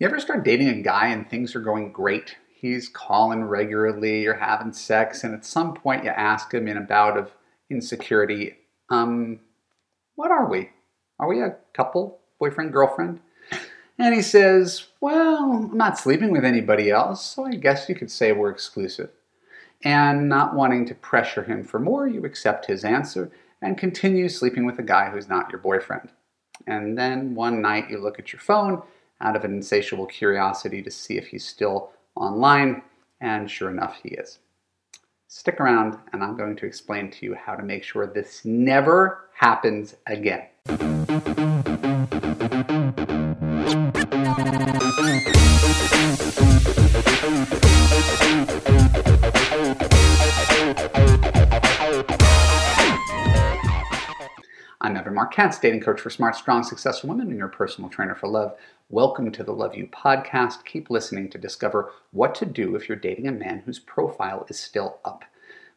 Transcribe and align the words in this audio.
You 0.00 0.06
ever 0.06 0.18
start 0.18 0.44
dating 0.44 0.68
a 0.68 0.80
guy 0.80 1.08
and 1.08 1.28
things 1.28 1.54
are 1.54 1.60
going 1.60 1.92
great? 1.92 2.38
He's 2.54 2.88
calling 2.88 3.44
regularly, 3.44 4.22
you're 4.22 4.32
having 4.32 4.72
sex, 4.72 5.24
and 5.24 5.34
at 5.34 5.44
some 5.44 5.74
point 5.74 6.04
you 6.04 6.10
ask 6.10 6.54
him 6.54 6.68
in 6.68 6.78
a 6.78 6.80
bout 6.80 7.18
of 7.18 7.32
insecurity, 7.68 8.56
um, 8.88 9.40
what 10.14 10.30
are 10.30 10.48
we? 10.48 10.70
Are 11.18 11.28
we 11.28 11.42
a 11.42 11.56
couple, 11.74 12.18
boyfriend, 12.38 12.72
girlfriend? 12.72 13.20
And 13.98 14.14
he 14.14 14.22
says, 14.22 14.86
Well, 15.02 15.68
I'm 15.70 15.76
not 15.76 15.98
sleeping 15.98 16.30
with 16.30 16.46
anybody 16.46 16.90
else, 16.90 17.22
so 17.22 17.44
I 17.44 17.56
guess 17.56 17.86
you 17.86 17.94
could 17.94 18.10
say 18.10 18.32
we're 18.32 18.48
exclusive. 18.48 19.10
And 19.84 20.30
not 20.30 20.54
wanting 20.54 20.86
to 20.86 20.94
pressure 20.94 21.42
him 21.42 21.62
for 21.62 21.78
more, 21.78 22.08
you 22.08 22.24
accept 22.24 22.64
his 22.64 22.84
answer 22.86 23.30
and 23.60 23.76
continue 23.76 24.30
sleeping 24.30 24.64
with 24.64 24.78
a 24.78 24.82
guy 24.82 25.10
who's 25.10 25.28
not 25.28 25.52
your 25.52 25.60
boyfriend. 25.60 26.08
And 26.66 26.96
then 26.96 27.34
one 27.34 27.60
night 27.60 27.90
you 27.90 27.98
look 27.98 28.18
at 28.18 28.32
your 28.32 28.40
phone 28.40 28.82
out 29.20 29.36
of 29.36 29.44
an 29.44 29.52
insatiable 29.52 30.06
curiosity 30.06 30.82
to 30.82 30.90
see 30.90 31.16
if 31.16 31.28
he's 31.28 31.44
still 31.44 31.90
online, 32.14 32.82
and 33.20 33.50
sure 33.50 33.70
enough, 33.70 33.98
he 34.02 34.10
is. 34.10 34.38
Stick 35.28 35.60
around, 35.60 35.98
and 36.12 36.24
I'm 36.24 36.36
going 36.36 36.56
to 36.56 36.66
explain 36.66 37.10
to 37.12 37.26
you 37.26 37.34
how 37.34 37.54
to 37.54 37.62
make 37.62 37.84
sure 37.84 38.06
this 38.06 38.44
never 38.44 39.28
happens 39.34 39.94
again. 40.06 40.48
I'm 55.38 55.50
dating 55.62 55.80
coach 55.80 56.00
for 56.00 56.10
smart, 56.10 56.34
strong, 56.34 56.64
successful 56.64 57.08
women, 57.08 57.28
and 57.28 57.38
your 57.38 57.48
personal 57.48 57.88
trainer 57.88 58.16
for 58.16 58.26
love. 58.26 58.56
Welcome 58.88 59.30
to 59.30 59.44
the 59.44 59.52
Love 59.52 59.76
U 59.76 59.86
podcast. 59.86 60.64
Keep 60.64 60.90
listening 60.90 61.30
to 61.30 61.38
discover 61.38 61.92
what 62.10 62.34
to 62.36 62.46
do 62.46 62.74
if 62.74 62.88
you're 62.88 62.98
dating 62.98 63.28
a 63.28 63.32
man 63.32 63.62
whose 63.64 63.78
profile 63.78 64.44
is 64.48 64.58
still 64.58 64.98
up. 65.04 65.24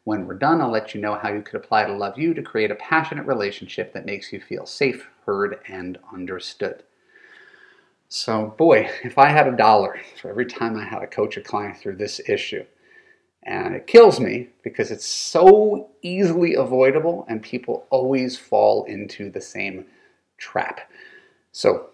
When 0.02 0.26
we're 0.26 0.34
done, 0.34 0.60
I'll 0.60 0.72
let 0.72 0.92
you 0.92 1.00
know 1.00 1.14
how 1.14 1.28
you 1.28 1.40
could 1.40 1.54
apply 1.54 1.84
to 1.84 1.92
Love 1.92 2.18
U 2.18 2.34
to 2.34 2.42
create 2.42 2.72
a 2.72 2.76
passionate 2.76 3.26
relationship 3.26 3.92
that 3.92 4.06
makes 4.06 4.32
you 4.32 4.40
feel 4.40 4.66
safe, 4.66 5.08
heard, 5.24 5.60
and 5.68 5.98
understood. 6.12 6.82
So, 8.08 8.54
boy, 8.58 8.90
if 9.04 9.18
I 9.18 9.28
had 9.28 9.46
a 9.46 9.56
dollar 9.56 10.00
for 10.20 10.30
every 10.30 10.46
time 10.46 10.76
I 10.76 10.84
had 10.84 10.98
to 10.98 11.06
coach 11.06 11.36
a 11.36 11.40
client 11.40 11.76
through 11.76 11.96
this 11.96 12.20
issue, 12.28 12.64
and 13.44 13.74
it 13.74 13.86
kills 13.86 14.20
me 14.20 14.48
because 14.62 14.90
it's 14.90 15.06
so 15.06 15.90
easily 16.02 16.54
avoidable 16.54 17.26
and 17.28 17.42
people 17.42 17.86
always 17.90 18.38
fall 18.38 18.84
into 18.84 19.30
the 19.30 19.40
same 19.40 19.84
trap. 20.38 20.80
So 21.52 21.90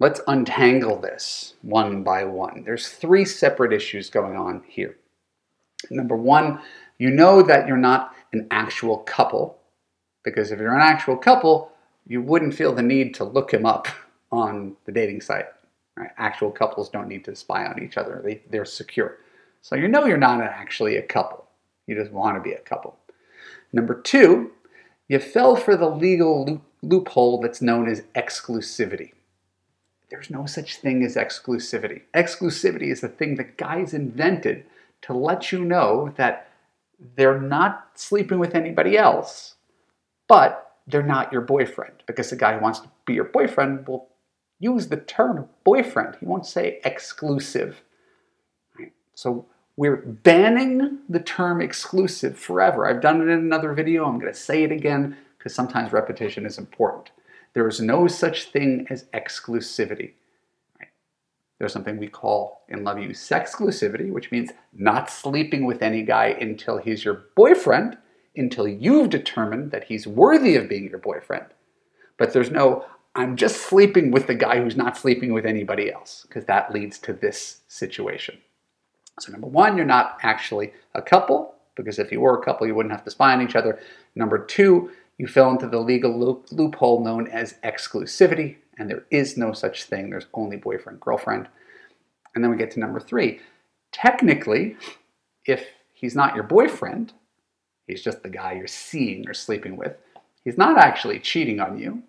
let's 0.00 0.20
untangle 0.26 1.00
this 1.00 1.54
one 1.62 2.02
by 2.02 2.24
one. 2.24 2.64
There's 2.64 2.88
three 2.88 3.24
separate 3.24 3.72
issues 3.72 4.10
going 4.10 4.36
on 4.36 4.62
here. 4.66 4.96
Number 5.90 6.16
one, 6.16 6.60
you 6.98 7.10
know 7.10 7.42
that 7.42 7.68
you're 7.68 7.76
not 7.76 8.14
an 8.32 8.48
actual 8.50 8.98
couple 8.98 9.58
because 10.24 10.50
if 10.50 10.58
you're 10.58 10.74
an 10.74 10.82
actual 10.82 11.16
couple, 11.16 11.70
you 12.06 12.20
wouldn't 12.20 12.54
feel 12.54 12.74
the 12.74 12.82
need 12.82 13.14
to 13.14 13.24
look 13.24 13.52
him 13.52 13.64
up 13.64 13.86
on 14.32 14.76
the 14.84 14.92
dating 14.92 15.20
site. 15.20 15.46
Right? 15.96 16.10
Actual 16.18 16.50
couples 16.50 16.88
don't 16.88 17.08
need 17.08 17.24
to 17.24 17.36
spy 17.36 17.66
on 17.66 17.82
each 17.82 17.96
other, 17.96 18.20
they, 18.24 18.42
they're 18.50 18.64
secure. 18.64 19.18
So 19.68 19.76
you 19.76 19.86
know 19.86 20.06
you're 20.06 20.16
not 20.16 20.40
actually 20.40 20.96
a 20.96 21.02
couple. 21.02 21.44
You 21.86 21.94
just 21.94 22.10
want 22.10 22.38
to 22.38 22.40
be 22.40 22.54
a 22.54 22.60
couple. 22.60 22.96
Number 23.70 24.00
two, 24.00 24.52
you 25.08 25.18
fell 25.18 25.56
for 25.56 25.76
the 25.76 25.90
legal 25.90 26.62
loophole 26.80 27.38
that's 27.38 27.60
known 27.60 27.86
as 27.86 28.00
exclusivity. 28.16 29.12
There's 30.08 30.30
no 30.30 30.46
such 30.46 30.76
thing 30.76 31.04
as 31.04 31.16
exclusivity. 31.16 32.00
Exclusivity 32.14 32.90
is 32.90 33.02
the 33.02 33.10
thing 33.10 33.34
that 33.34 33.58
guys 33.58 33.92
invented 33.92 34.64
to 35.02 35.12
let 35.12 35.52
you 35.52 35.62
know 35.62 36.14
that 36.16 36.48
they're 37.16 37.38
not 37.38 37.88
sleeping 37.94 38.38
with 38.38 38.54
anybody 38.54 38.96
else, 38.96 39.56
but 40.28 40.76
they're 40.86 41.02
not 41.02 41.30
your 41.30 41.42
boyfriend. 41.42 42.04
Because 42.06 42.30
the 42.30 42.36
guy 42.36 42.54
who 42.54 42.62
wants 42.62 42.80
to 42.80 42.88
be 43.04 43.12
your 43.12 43.24
boyfriend 43.24 43.86
will 43.86 44.08
use 44.58 44.88
the 44.88 44.96
term 44.96 45.46
boyfriend. 45.62 46.16
He 46.20 46.24
won't 46.24 46.46
say 46.46 46.80
exclusive. 46.86 47.82
So 49.14 49.44
we're 49.78 49.98
banning 49.98 50.98
the 51.08 51.20
term 51.20 51.60
exclusive 51.60 52.36
forever. 52.36 52.84
I've 52.84 53.00
done 53.00 53.20
it 53.20 53.28
in 53.28 53.38
another 53.38 53.72
video. 53.72 54.06
I'm 54.06 54.18
going 54.18 54.32
to 54.32 54.36
say 54.36 54.64
it 54.64 54.72
again 54.72 55.16
because 55.38 55.54
sometimes 55.54 55.92
repetition 55.92 56.44
is 56.44 56.58
important. 56.58 57.12
There 57.54 57.68
is 57.68 57.80
no 57.80 58.08
such 58.08 58.46
thing 58.46 58.88
as 58.90 59.04
exclusivity. 59.14 60.14
Right? 60.80 60.88
There's 61.60 61.72
something 61.72 61.96
we 61.96 62.08
call 62.08 62.62
in 62.68 62.82
Love 62.82 62.98
U 62.98 63.10
sexclusivity, 63.10 64.10
which 64.10 64.32
means 64.32 64.50
not 64.72 65.10
sleeping 65.10 65.64
with 65.64 65.80
any 65.80 66.02
guy 66.02 66.36
until 66.40 66.78
he's 66.78 67.04
your 67.04 67.26
boyfriend, 67.36 67.98
until 68.34 68.66
you've 68.66 69.10
determined 69.10 69.70
that 69.70 69.84
he's 69.84 70.08
worthy 70.08 70.56
of 70.56 70.68
being 70.68 70.88
your 70.88 70.98
boyfriend. 70.98 71.46
But 72.16 72.32
there's 72.32 72.50
no, 72.50 72.84
I'm 73.14 73.36
just 73.36 73.58
sleeping 73.58 74.10
with 74.10 74.26
the 74.26 74.34
guy 74.34 74.60
who's 74.60 74.76
not 74.76 74.96
sleeping 74.96 75.32
with 75.32 75.46
anybody 75.46 75.92
else, 75.92 76.26
because 76.26 76.46
that 76.46 76.74
leads 76.74 76.98
to 76.98 77.12
this 77.12 77.60
situation. 77.68 78.38
So, 79.18 79.32
number 79.32 79.46
one, 79.46 79.76
you're 79.76 79.86
not 79.86 80.18
actually 80.22 80.72
a 80.94 81.02
couple, 81.02 81.54
because 81.74 81.98
if 81.98 82.12
you 82.12 82.20
were 82.20 82.38
a 82.38 82.44
couple, 82.44 82.66
you 82.66 82.74
wouldn't 82.74 82.92
have 82.92 83.04
to 83.04 83.10
spy 83.10 83.32
on 83.32 83.42
each 83.42 83.56
other. 83.56 83.80
Number 84.14 84.38
two, 84.38 84.90
you 85.18 85.26
fell 85.26 85.50
into 85.50 85.68
the 85.68 85.80
legal 85.80 86.18
loop, 86.18 86.46
loophole 86.52 87.02
known 87.02 87.26
as 87.28 87.54
exclusivity, 87.64 88.56
and 88.78 88.88
there 88.88 89.04
is 89.10 89.36
no 89.36 89.52
such 89.52 89.84
thing. 89.84 90.10
There's 90.10 90.26
only 90.34 90.56
boyfriend, 90.56 91.00
girlfriend. 91.00 91.48
And 92.34 92.44
then 92.44 92.50
we 92.50 92.56
get 92.56 92.70
to 92.72 92.80
number 92.80 93.00
three. 93.00 93.40
Technically, 93.90 94.76
if 95.44 95.66
he's 95.92 96.14
not 96.14 96.34
your 96.34 96.44
boyfriend, 96.44 97.12
he's 97.86 98.02
just 98.02 98.22
the 98.22 98.28
guy 98.28 98.52
you're 98.52 98.66
seeing 98.66 99.28
or 99.28 99.34
sleeping 99.34 99.76
with, 99.76 99.96
he's 100.44 100.58
not 100.58 100.78
actually 100.78 101.18
cheating 101.18 101.58
on 101.58 101.78
you, 101.78 102.02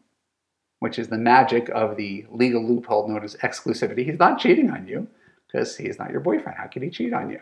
which 0.79 0.99
is 0.99 1.07
the 1.07 1.17
magic 1.17 1.69
of 1.69 1.97
the 1.97 2.25
legal 2.29 2.63
loophole 2.63 3.07
known 3.07 3.23
as 3.23 3.35
exclusivity. 3.37 4.05
He's 4.05 4.19
not 4.19 4.39
cheating 4.39 4.69
on 4.69 4.87
you 4.87 5.07
because 5.51 5.77
he 5.77 5.85
is 5.85 5.97
not 5.97 6.11
your 6.11 6.19
boyfriend. 6.19 6.57
How 6.57 6.67
could 6.67 6.83
he 6.83 6.89
cheat 6.89 7.13
on 7.13 7.29
you? 7.29 7.39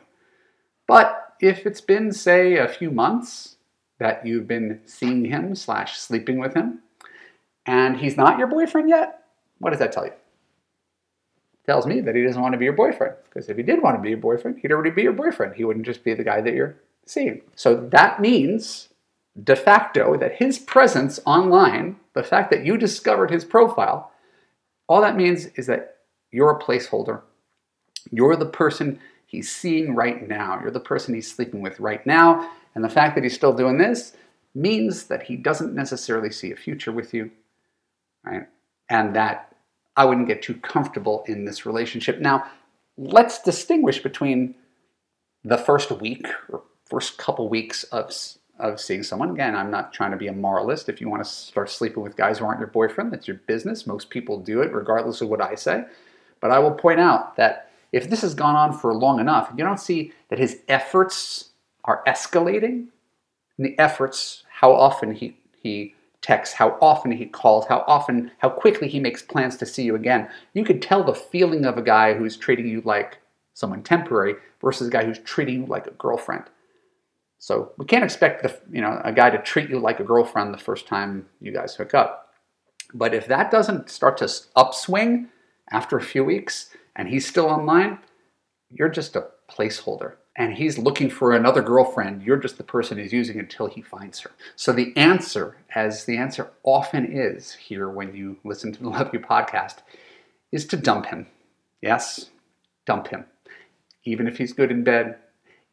But 0.88 1.36
if 1.42 1.66
it's 1.66 1.82
been, 1.82 2.12
say, 2.12 2.58
a 2.58 2.68
few 2.68 2.92
months 2.92 3.58
that 4.00 4.26
you've 4.26 4.48
been 4.48 4.82
seeing 4.86 5.26
him 5.26 5.56
slash 5.56 5.98
sleeping 5.98 6.40
with 6.40 6.54
him, 6.54 6.80
and 7.66 7.98
he's 7.98 8.16
not 8.16 8.38
your 8.38 8.48
boyfriend 8.48 8.90
yet, 8.90 9.24
what 9.60 9.72
does 9.72 9.80
that 9.80 9.92
tell 9.92 10.06
you? 10.06 10.12
It 10.12 11.66
tells 11.66 11.86
me 11.86 12.00
that 12.02 12.16
he 12.16 12.24
doesn't 12.24 12.42
want 12.42 12.54
to 12.54 12.58
be 12.58 12.66
your 12.66 12.74
boyfriend. 12.74 13.16
Because 13.26 13.50
if 13.50 13.58
he 13.58 13.64
did 13.64 13.82
want 13.82 13.98
to 13.98 14.02
be 14.02 14.10
your 14.10 14.20
boyfriend, 14.20 14.60
he'd 14.60 14.72
already 14.72 14.92
be 14.92 15.04
your 15.04 15.14
boyfriend. 15.14 15.56
He 15.56 15.66
wouldn't 15.66 15.86
just 15.86 16.04
be 16.04 16.14
the 16.14 16.24
guy 16.24 16.42
that 16.42 16.54
you're 16.54 16.78
seeing. 17.06 17.42
So 17.56 17.76
that 17.76 18.22
means 18.22 18.90
de 19.44 19.56
facto 19.56 20.18
that 20.18 20.36
his 20.36 20.58
presence 20.58 21.20
online, 21.26 21.98
the 22.14 22.24
fact 22.24 22.50
that 22.52 22.66
you 22.66 22.78
discovered 22.78 23.30
his 23.30 23.44
profile, 23.46 24.12
all 24.88 25.02
that 25.02 25.18
means 25.18 25.48
is 25.56 25.68
that 25.68 25.98
you're 26.32 26.52
a 26.52 26.60
placeholder 26.60 27.22
you're 28.12 28.36
the 28.36 28.46
person 28.46 29.00
he's 29.26 29.54
seeing 29.54 29.96
right 29.96 30.28
now. 30.28 30.60
You're 30.62 30.72
the 30.72 30.80
person 30.80 31.14
he's 31.14 31.32
sleeping 31.32 31.62
with 31.62 31.80
right 31.80 32.06
now. 32.06 32.52
And 32.76 32.84
the 32.84 32.90
fact 32.90 33.16
that 33.16 33.24
he's 33.24 33.36
still 33.36 33.54
doing 33.54 33.78
this 33.78 34.14
means 34.56 35.06
that 35.06 35.24
he 35.24 35.36
doesn't 35.36 35.76
necessarily 35.76 36.32
see 36.32 36.52
a 36.52 36.56
future 36.56 36.92
with 36.92 37.14
you, 37.14 37.32
right? 38.24 38.48
And 38.90 39.16
that 39.16 39.56
I 39.96 40.06
wouldn't 40.06 40.28
get 40.28 40.42
too 40.42 40.56
comfortable 40.56 41.24
in 41.28 41.46
this 41.46 41.66
relationship. 41.66 42.20
Now, 42.20 42.46
let's 42.98 43.42
distinguish 43.42 44.02
between 44.02 44.56
the 45.44 45.58
first 45.58 45.92
week 45.92 46.28
or 46.50 46.64
first 46.86 47.18
couple 47.18 47.50
weeks 47.50 47.84
of, 47.86 48.12
of 48.60 48.80
seeing 48.80 49.04
someone. 49.04 49.32
Again, 49.32 49.56
I'm 49.56 49.72
not 49.72 49.94
trying 49.94 50.12
to 50.12 50.18
be 50.18 50.28
a 50.28 50.34
moralist. 50.34 50.90
If 50.90 51.02
you 51.02 51.10
want 51.10 51.24
to 51.24 51.30
start 51.30 51.70
sleeping 51.70 52.04
with 52.04 52.16
guys 52.16 52.40
who 52.40 52.46
aren't 52.46 52.60
your 52.60 52.68
boyfriend, 52.68 53.12
that's 53.12 53.28
your 53.28 53.38
business. 53.48 53.88
Most 53.88 54.10
people 54.10 54.40
do 54.40 54.62
it, 54.62 54.72
regardless 54.72 55.22
of 55.22 55.30
what 55.30 55.42
I 55.42 55.56
say. 55.56 55.84
But 56.40 56.52
I 56.52 56.60
will 56.60 56.72
point 56.72 57.00
out 57.00 57.36
that 57.38 57.67
if 57.92 58.10
this 58.10 58.22
has 58.22 58.34
gone 58.34 58.56
on 58.56 58.78
for 58.78 58.94
long 58.94 59.20
enough, 59.20 59.52
you 59.58 59.64
don't 59.64 59.80
see 59.80 60.12
that 60.30 60.40
his 60.40 60.60
efforts 60.68 61.52
are 61.86 62.04
escalating. 62.08 62.88
And 63.58 63.66
the 63.66 63.78
efforts, 63.80 64.44
how 64.50 64.72
often 64.72 65.14
he, 65.14 65.38
he 65.62 65.96
texts, 66.22 66.56
how 66.56 66.78
often 66.82 67.12
he 67.12 67.26
calls, 67.26 67.66
how 67.68 67.84
often, 67.88 68.32
how 68.40 68.50
quickly 68.50 68.88
he 68.88 69.00
makes 69.00 69.22
plans 69.22 69.58
to 69.58 69.66
see 69.66 69.84
you 69.84 69.96
again. 69.96 70.30
You 70.54 70.64
could 70.64 70.82
tell 70.82 71.04
the 71.04 71.16
feeling 71.16 71.66
of 71.66 71.78
a 71.78 71.82
guy 71.82 72.14
who's 72.14 72.38
treating 72.38 72.68
you 72.68 72.82
like 72.86 73.20
someone 73.54 73.82
temporary 73.82 74.36
versus 74.62 74.88
a 74.88 74.92
guy 74.92 75.06
who's 75.06 75.20
treating 75.20 75.62
you 75.62 75.66
like 75.66 75.88
a 75.88 75.92
girlfriend. 75.92 76.44
So 77.40 77.72
we 77.78 77.86
can't 77.86 78.04
expect 78.04 78.44
the, 78.44 78.56
you 78.72 78.82
know, 78.82 79.00
a 79.04 79.12
guy 79.12 79.30
to 79.30 79.38
treat 79.38 79.70
you 79.70 79.80
like 79.80 80.00
a 80.00 80.04
girlfriend 80.04 80.54
the 80.54 80.60
first 80.60 80.88
time 80.88 81.28
you 81.40 81.52
guys 81.52 81.76
hook 81.76 81.94
up. 81.94 82.30
But 82.94 83.14
if 83.14 83.28
that 83.28 83.52
doesn't 83.52 83.90
start 83.90 84.18
to 84.18 84.30
upswing 84.56 85.30
after 85.72 85.98
a 85.98 86.02
few 86.02 86.24
weeks, 86.24 86.70
and 86.98 87.08
he's 87.08 87.28
still 87.28 87.46
online, 87.46 88.00
you're 88.70 88.90
just 88.90 89.16
a 89.16 89.28
placeholder. 89.50 90.16
And 90.36 90.54
he's 90.54 90.78
looking 90.78 91.10
for 91.10 91.32
another 91.34 91.62
girlfriend. 91.62 92.22
You're 92.22 92.38
just 92.38 92.58
the 92.58 92.64
person 92.64 92.98
he's 92.98 93.14
using 93.14 93.40
until 93.40 93.68
he 93.68 93.82
finds 93.82 94.20
her. 94.20 94.32
So 94.56 94.72
the 94.72 94.96
answer, 94.98 95.58
as 95.74 96.06
the 96.06 96.18
answer 96.18 96.52
often 96.64 97.06
is 97.12 97.54
here 97.54 97.90
when 97.90 98.14
you 98.14 98.38
listen 98.44 98.72
to 98.74 98.84
the 98.84 98.90
Love 98.90 99.12
U 99.14 99.20
podcast, 99.20 99.78
is 100.52 100.66
to 100.68 100.78
dump 100.78 101.08
him. 101.08 101.28
Yes, 101.82 102.30
dump 102.86 103.08
him. 103.08 103.26
Even 104.04 104.28
if 104.28 104.38
he's 104.38 104.54
good 104.54 104.72
in 104.72 104.84
bed, 104.84 105.18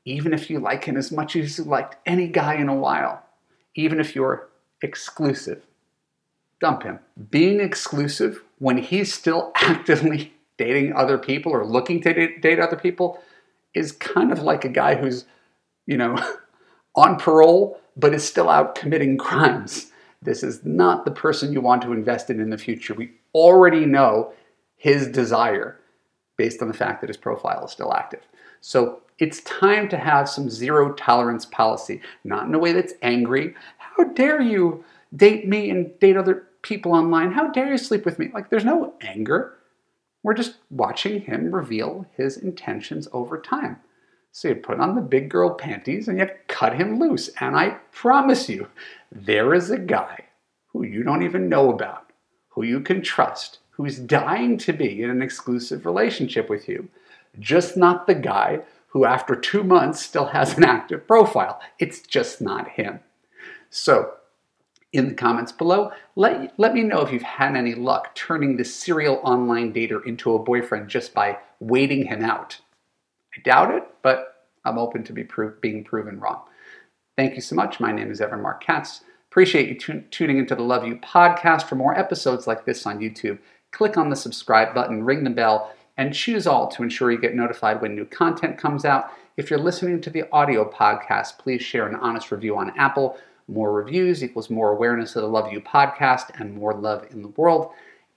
even 0.05 0.33
if 0.33 0.51
you 0.51 0.61
like 0.61 0.85
him 0.85 0.97
as 0.97 1.11
much 1.11 1.37
as 1.37 1.59
you 1.59 1.65
liked 1.65 1.97
any 2.07 2.29
guy 2.29 2.55
in 2.55 2.69
a 2.69 2.75
while, 2.75 3.23
even 3.75 4.01
if 4.01 4.15
you're 4.15 4.49
exclusive, 4.83 5.63
dump 6.61 6.83
him. 6.83 6.99
Being 7.31 7.61
exclusive 7.61 8.43
when 8.59 8.79
he's 8.79 9.13
still 9.13 9.53
actively 9.57 10.35
dating 10.57 10.93
other 10.93 11.19
people 11.19 11.53
or 11.53 11.65
looking 11.65 12.01
to 12.03 12.39
date 12.39 12.61
other 12.61 12.77
people 12.77 13.21
is 13.75 13.93
kind 13.93 14.33
of 14.33 14.41
like 14.41 14.65
a 14.65 14.69
guy 14.69 14.95
who's, 14.95 15.25
you 15.87 15.97
know, 15.97 16.17
on 16.95 17.17
parole 17.17 17.81
but 17.97 18.15
is 18.15 18.27
still 18.27 18.49
out 18.49 18.75
committing 18.75 19.17
crimes. 19.17 19.93
This 20.23 20.43
is 20.43 20.65
not 20.65 21.05
the 21.05 21.11
person 21.11 21.53
you 21.53 21.61
want 21.61 21.83
to 21.83 21.93
invest 21.93 22.31
in 22.31 22.41
in 22.41 22.51
the 22.51 22.59
future. 22.59 22.95
We 22.95 23.13
already 23.35 23.85
know 23.87 24.33
his 24.77 25.09
desire 25.09 25.79
based 26.37 26.61
on 26.63 26.69
the 26.69 26.75
fact 26.75 27.01
that 27.01 27.09
his 27.09 27.17
profile 27.17 27.65
is 27.65 27.71
still 27.71 27.95
active. 27.95 28.23
So 28.61 29.03
it's 29.19 29.41
time 29.43 29.89
to 29.91 29.97
have 29.97 30.29
some 30.29 30.51
zero 30.51 30.93
tolerance 30.95 31.47
policy, 31.47 32.01
not 32.25 32.47
in 32.47 32.55
a 32.55 32.59
way 32.59 32.73
that's 32.73 32.95
angry. 33.03 33.55
How 33.79 34.05
dare 34.05 34.41
you 34.41 34.85
date 35.15 35.47
me 35.47 35.71
and 35.71 35.97
date 36.01 36.17
other 36.17 36.49
people 36.63 36.93
online? 36.93 37.31
How 37.31 37.49
dare 37.49 37.71
you 37.71 37.79
sleep 37.79 38.05
with 38.05 38.19
me? 38.19 38.31
Like, 38.35 38.51
there's 38.51 38.65
no 38.65 38.95
anger. 39.03 39.59
We're 40.25 40.35
just 40.35 40.57
watching 40.71 41.21
him 41.21 41.55
reveal 41.55 42.07
his 42.17 42.39
intentions 42.39 43.07
over 43.13 43.39
time. 43.39 43.77
So 44.33 44.49
you 44.49 44.55
put 44.57 44.81
on 44.81 44.97
the 44.97 45.03
big 45.03 45.29
girl 45.29 45.55
panties 45.55 46.09
and 46.09 46.19
you 46.19 46.27
cut 46.49 46.75
him 46.75 46.99
loose. 46.99 47.29
And 47.41 47.55
I 47.57 47.77
promise 47.93 48.49
you, 48.49 48.69
there 49.13 49.55
is 49.55 49.71
a 49.71 49.79
guy 49.79 50.25
who 50.73 50.83
you 50.83 51.05
don't 51.05 51.23
even 51.23 51.51
know 51.51 51.71
about, 51.71 52.11
who 52.49 52.65
you 52.65 52.81
can 52.81 53.03
trust, 53.03 53.59
who's 53.73 53.99
dying 53.99 54.57
to 54.59 54.73
be 54.73 55.03
in 55.03 55.11
an 55.11 55.21
exclusive 55.21 55.85
relationship 55.85 56.49
with 56.49 56.69
you. 56.69 56.89
Just 57.39 57.77
not 57.77 58.07
the 58.07 58.15
guy 58.15 58.61
who, 58.89 59.05
after 59.05 59.37
two 59.37 59.63
months, 59.63 60.01
still 60.01 60.27
has 60.27 60.57
an 60.57 60.65
active 60.65 61.07
profile. 61.07 61.61
It's 61.79 62.01
just 62.01 62.41
not 62.41 62.71
him. 62.71 63.01
So, 63.69 64.15
in 64.95 65.09
the 65.09 65.15
comments 65.15 65.51
below, 65.51 65.91
let, 66.15 66.59
let 66.59 66.73
me 66.73 66.83
know 66.83 67.01
if 67.01 67.13
you've 67.13 67.23
had 67.23 67.57
any 67.57 67.75
luck 67.75 68.15
turning 68.15 68.57
this 68.57 68.75
serial 68.75 69.21
online 69.25 69.73
dater 69.73 70.05
into 70.07 70.35
a 70.35 70.39
boyfriend 70.39 70.89
just 70.89 71.13
by 71.13 71.37
waiting 71.59 72.07
him 72.07 72.23
out. 72.23 72.59
I 73.37 73.41
doubt 73.43 73.75
it, 73.75 73.83
but 74.03 74.47
I'm 74.65 74.79
open 74.79 75.03
to 75.05 75.13
be 75.13 75.27
being 75.61 75.83
proven 75.83 76.21
wrong. 76.21 76.43
Thank 77.17 77.35
you 77.35 77.41
so 77.41 77.57
much. 77.57 77.81
My 77.81 77.91
name 77.91 78.11
is 78.11 78.21
Evan 78.21 78.41
Marc 78.41 78.63
Katz. 78.63 79.03
Appreciate 79.31 79.69
you 79.69 79.75
t- 79.75 80.05
tuning 80.13 80.39
into 80.39 80.55
the 80.55 80.63
Love 80.63 80.87
U 80.87 80.97
podcast. 80.97 81.65
For 81.65 81.75
more 81.75 81.99
episodes 81.99 82.47
like 82.47 82.65
this 82.65 82.87
on 82.87 83.01
YouTube, 83.01 83.41
click 83.73 83.97
on 83.97 84.11
the 84.11 84.17
subscribe 84.17 84.75
button, 84.77 85.05
ring 85.05 85.25
the 85.25 85.31
bell, 85.31 85.73
and 85.97 86.15
choose 86.15 86.47
all 86.47 86.69
to 86.69 86.85
ensure 86.85 87.11
you 87.11 87.21
get 87.21 87.35
notified 87.35 87.83
when 87.83 87.97
new 87.97 88.05
content 88.05 88.59
comes 88.59 88.85
out. 88.85 89.11
If 89.37 89.51
you're 89.51 89.59
listening 89.59 90.01
to 90.03 90.11
the 90.11 90.31
audio 90.31 90.71
podcast, 90.71 91.39
please 91.39 91.63
share 91.63 91.89
an 91.89 91.97
honest 91.97 92.31
review 92.31 92.57
on 92.57 92.79
Apple. 92.79 93.19
More 93.47 93.73
reviews 93.73 94.25
equals 94.25 94.49
more 94.49 94.71
awareness 94.71 95.17
of 95.17 95.23
the 95.23 95.29
Love 95.29 95.53
U 95.53 95.61
podcast 95.61 96.41
and 96.41 96.55
more 96.55 96.73
love 96.73 97.07
in 97.11 97.21
the 97.21 97.29
world. 97.29 97.73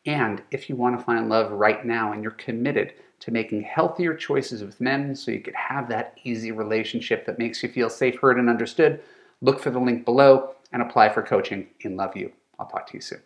And 0.05 0.41
if 0.51 0.69
you 0.69 0.77
want 0.77 0.97
to 0.97 1.03
find 1.03 1.27
love 1.27 1.51
right 1.51 1.85
now 1.85 2.13
and 2.13 2.23
you're 2.23 2.31
committed 2.31 2.93
to 3.19 3.31
making 3.31 3.63
healthier 3.63 4.13
choices 4.13 4.63
with 4.63 4.79
men 4.79 5.15
so 5.15 5.31
you 5.31 5.41
could 5.41 5.55
have 5.55 5.89
that 5.89 6.17
easy 6.23 6.51
relationship 6.51 7.25
that 7.25 7.39
makes 7.39 7.61
you 7.61 7.67
feel 7.67 7.89
safe, 7.89 8.19
heard, 8.19 8.39
and 8.39 8.49
understood, 8.49 9.01
look 9.41 9.59
for 9.59 9.69
the 9.69 9.79
link 9.79 10.05
below 10.05 10.55
and 10.71 10.81
apply 10.81 11.09
for 11.09 11.21
coaching 11.21 11.67
in 11.81 11.97
Love 11.97 12.15
U. 12.15 12.31
I'll 12.57 12.67
talk 12.67 12.87
to 12.87 12.93
you 12.93 13.01
soon. 13.01 13.21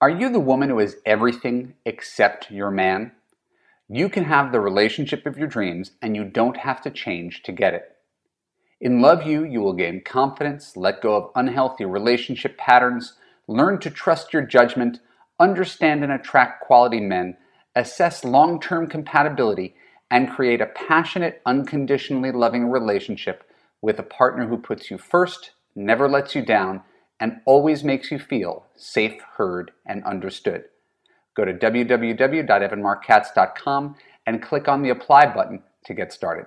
Are 0.00 0.10
you 0.10 0.30
the 0.30 0.40
woman 0.40 0.70
who 0.70 0.78
is 0.78 0.96
everything 1.04 1.74
except 1.84 2.50
your 2.50 2.70
man? 2.70 3.12
You 3.92 4.08
can 4.08 4.22
have 4.22 4.52
the 4.52 4.60
relationship 4.60 5.26
of 5.26 5.36
your 5.36 5.48
dreams 5.48 5.90
and 6.00 6.14
you 6.14 6.22
don't 6.22 6.58
have 6.58 6.80
to 6.82 6.92
change 6.92 7.42
to 7.42 7.50
get 7.50 7.74
it. 7.74 7.96
In 8.80 9.02
Love 9.02 9.26
U, 9.26 9.44
you 9.44 9.60
will 9.60 9.72
gain 9.72 10.04
confidence, 10.04 10.76
let 10.76 11.02
go 11.02 11.16
of 11.16 11.30
unhealthy 11.34 11.84
relationship 11.84 12.56
patterns, 12.56 13.14
learn 13.48 13.80
to 13.80 13.90
trust 13.90 14.32
your 14.32 14.42
judgment, 14.42 15.00
understand 15.40 16.04
and 16.04 16.12
attract 16.12 16.64
quality 16.64 17.00
men, 17.00 17.36
assess 17.74 18.22
long 18.24 18.60
term 18.60 18.86
compatibility, 18.86 19.74
and 20.08 20.30
create 20.30 20.60
a 20.60 20.66
passionate, 20.66 21.42
unconditionally 21.44 22.30
loving 22.30 22.70
relationship 22.70 23.42
with 23.82 23.98
a 23.98 24.04
partner 24.04 24.46
who 24.46 24.56
puts 24.56 24.88
you 24.92 24.98
first, 24.98 25.50
never 25.74 26.08
lets 26.08 26.36
you 26.36 26.44
down, 26.44 26.80
and 27.18 27.40
always 27.44 27.82
makes 27.82 28.12
you 28.12 28.20
feel 28.20 28.66
safe, 28.76 29.20
heard, 29.36 29.72
and 29.84 30.04
understood. 30.04 30.66
Go 31.36 31.44
to 31.44 31.54
www.evanmarckatz.com 31.54 33.94
and 34.26 34.42
click 34.42 34.66
on 34.68 34.82
the 34.82 34.90
apply 34.90 35.32
button 35.32 35.62
to 35.84 35.94
get 35.94 36.12
started. 36.12 36.46